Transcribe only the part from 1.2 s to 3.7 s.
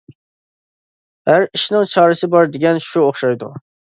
ھەر ئىشنىڭ چارىسى بار دېگەن شۇ ئوخشايدۇ.